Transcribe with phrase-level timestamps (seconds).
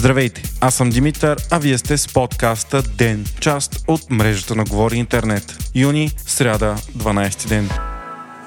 [0.00, 4.96] Здравейте, аз съм Димитър, а вие сте с подкаста ДЕН, част от мрежата на Говори
[4.96, 5.58] Интернет.
[5.74, 7.68] Юни, сряда, 12 ден.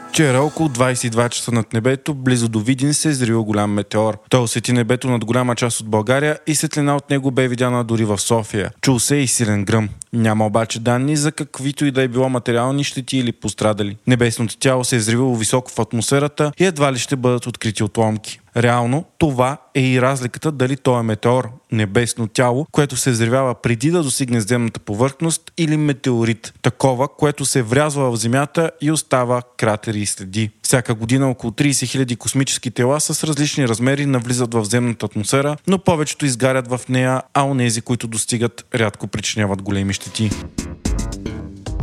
[0.09, 4.17] Вчера около 22 часа над небето, близо до Видин, се е голям метеор.
[4.29, 8.05] Той усети небето над голяма част от България и светлина от него бе видяна дори
[8.05, 8.71] в София.
[8.81, 9.89] Чул се и силен гръм.
[10.13, 13.97] Няма обаче данни за каквито и да е било материални щети или пострадали.
[14.07, 18.39] Небесното тяло се е взривило високо в атмосферата и едва ли ще бъдат открити отломки.
[18.57, 23.91] Реално това е и разликата дали то е метеор, небесно тяло, което се взривява преди
[23.91, 29.99] да достигне земната повърхност или метеорит, такова, което се врязва в Земята и остава кратери
[29.99, 30.51] и следи.
[30.63, 35.79] Всяка година около 30 000 космически тела с различни размери навлизат в земната атмосфера, но
[35.79, 40.29] повечето изгарят в нея, а онези, които достигат, рядко причиняват големи щети.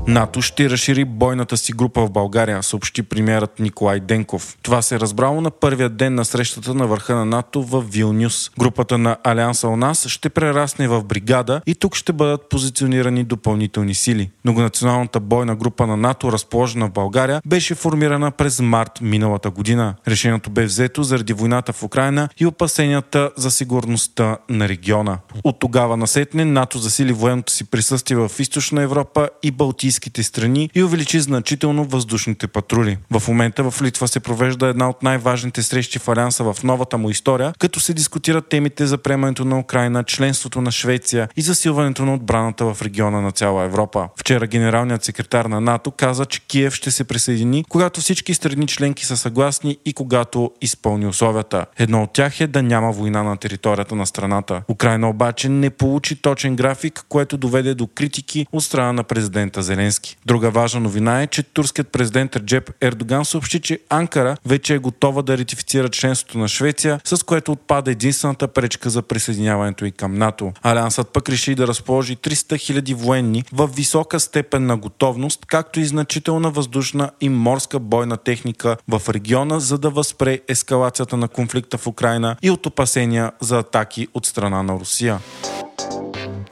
[0.09, 4.57] НАТО ще разшири бойната си група в България, съобщи премиерът Николай Денков.
[4.63, 8.51] Това се е разбрало на първия ден на срещата на върха на НАТО в Вилнюс.
[8.59, 13.95] Групата на Алианса у нас ще прерасне в бригада и тук ще бъдат позиционирани допълнителни
[13.95, 14.31] сили.
[14.45, 19.95] Многонационалната бойна група на НАТО, разположена в България, беше формирана през март миналата година.
[20.09, 25.19] Решението бе взето заради войната в Украина и опасенията за сигурността на региона.
[25.45, 30.71] От тогава насетне НАТО засили военното си присъствие в Източна Европа и Балтийска балтийските страни
[30.75, 32.99] и увеличи значително въздушните патрули.
[33.11, 37.11] В момента в Литва се провежда една от най-важните срещи в Алианса в новата му
[37.11, 42.15] история, като се дискутират темите за приемането на Украина, членството на Швеция и засилването на
[42.15, 44.09] отбраната в региона на цяла Европа.
[44.17, 49.07] Вчера генералният секретар на НАТО каза, че Киев ще се присъедини, когато всички страни членки
[49.07, 51.67] са съгласни и когато изпълни условията.
[51.79, 54.63] Едно от тях е да няма война на територията на страната.
[54.69, 59.80] Украина обаче не получи точен график, което доведе до критики от страна на президента Зеленски.
[59.81, 60.17] Зеленски.
[60.27, 65.23] Друга важна новина е, че турският президент Реджеп Ердоган съобщи, че Анкара вече е готова
[65.23, 70.53] да ратифицира членството на Швеция, с което отпада единствената пречка за присъединяването и към НАТО.
[70.63, 75.85] Алиансът пък реши да разположи 300 000 военни в висока степен на готовност, както и
[75.85, 81.87] значителна въздушна и морска бойна техника в региона, за да възпре ескалацията на конфликта в
[81.87, 85.19] Украина и от опасения за атаки от страна на Русия.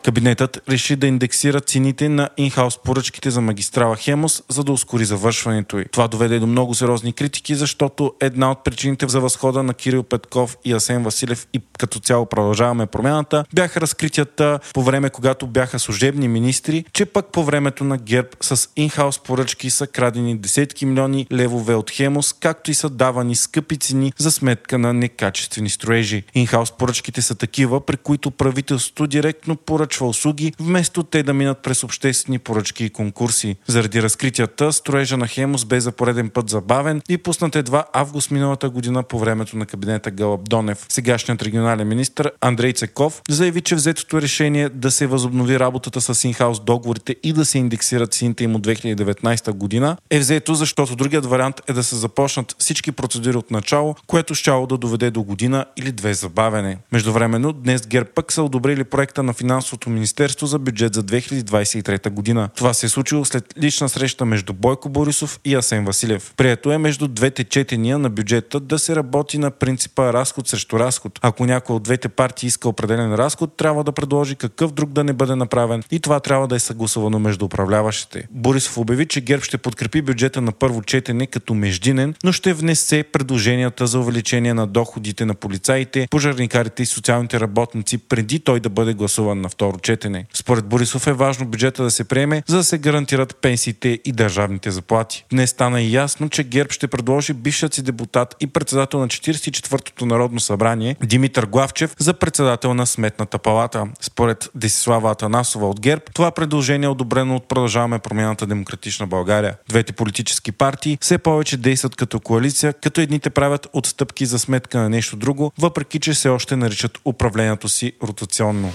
[0.08, 5.78] Кабинетът реши да индексира цените на инхаус поръчките за магистрала Хемос, за да ускори завършването
[5.78, 5.84] й.
[5.84, 10.56] Това доведе до много сериозни критики, защото една от причините за възхода на Кирил Петков
[10.64, 16.28] и Асен Василев и като цяло продължаваме промяната, бяха разкритията по време, когато бяха служебни
[16.28, 21.74] министри, че пък по времето на ГЕРБ с инхаус поръчки са крадени десетки милиони левове
[21.74, 26.24] от Хемос, както и са давани скъпи цени за сметка на некачествени строежи.
[26.34, 31.58] Инхаус поръчките са такива, при които правителството директно поръчва поръчва услуги, вместо те да минат
[31.58, 33.56] през обществени поръчки и конкурси.
[33.66, 38.70] Заради разкритията, строежа на Хемос бе за пореден път забавен и пуснат едва август миналата
[38.70, 40.86] година по времето на кабинета Галаб Донев.
[40.88, 46.60] Сегашният регионален министр Андрей Цеков заяви, че взетото решение да се възобнови работата с инхаус
[46.60, 51.60] договорите и да се индексират цените им от 2019 година е взето, защото другият вариант
[51.68, 55.92] е да се започнат всички процедури от начало, което щяло да доведе до година или
[55.92, 56.78] две забавене.
[56.92, 62.10] Междувременно, днес ГЕРБ пък са одобрили проекта на финансовото Финансовото министерство за бюджет за 2023
[62.10, 62.48] година.
[62.56, 66.34] Това се е случило след лична среща между Бойко Борисов и Асен Василев.
[66.36, 71.18] Прието е между двете четения на бюджета да се работи на принципа разход срещу разход.
[71.22, 75.12] Ако някой от двете партии иска определен разход, трябва да предложи какъв друг да не
[75.12, 78.28] бъде направен и това трябва да е съгласувано между управляващите.
[78.30, 83.02] Борисов обяви, че ГЕРБ ще подкрепи бюджета на първо четене като междинен, но ще внесе
[83.02, 88.94] предложенията за увеличение на доходите на полицаите, пожарникарите и социалните работници преди той да бъде
[88.94, 90.26] гласуван на второ четене.
[90.34, 94.70] Според Борисов е важно бюджета да се приеме, за да се гарантират пенсиите и държавните
[94.70, 95.24] заплати.
[95.30, 100.06] Днес стана и ясно, че ГЕРБ ще предложи бившият си депутат и председател на 44-тото
[100.06, 103.86] Народно събрание Димитър Главчев за председател на Сметната палата.
[104.00, 109.56] Според Десислава Атанасова от ГЕРБ, това предложение е одобрено от Продължаваме промяната Демократична България.
[109.68, 114.88] Двете политически партии все повече действат като коалиция, като едните правят отстъпки за сметка на
[114.88, 118.72] нещо друго, въпреки че все още наричат управлението си ротационно.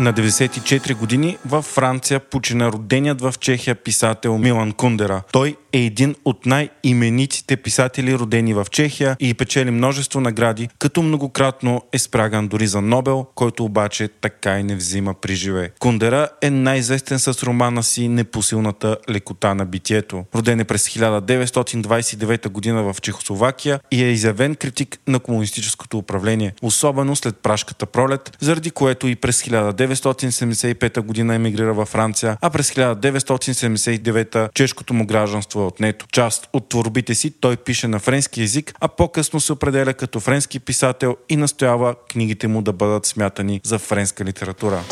[0.00, 5.22] На 94 години във Франция почина роденият в Чехия писател Милан Кундера.
[5.32, 11.82] Той е един от най-именитите писатели родени в Чехия и печели множество награди, като многократно
[11.92, 15.70] е спраган дори за Нобел, който обаче така и не взима при живе.
[15.78, 20.24] Кундера е най-известен с романа си Непосилната лекота на битието.
[20.34, 27.16] Роден е през 1929 година в Чехословакия и е изявен критик на комунистическото управление, особено
[27.16, 34.52] след прашката пролет, заради което и през 1975 година емигрира във Франция, а през 1979
[34.54, 36.06] чешкото му гражданство е отнето.
[36.12, 40.60] Част от творбите си той пише на френски язик, а по-късно се определя като френски
[40.60, 44.82] писател и настоява книгите му да бъдат смятани за френска литература.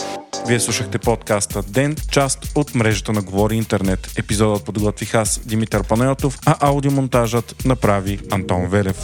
[0.47, 4.13] Вие слушахте подкаста Ден, част от мрежата на Говори Интернет.
[4.19, 8.97] Епизодът подготвих аз, Димитър Панайотов, а аудиомонтажът направи Антон Велев.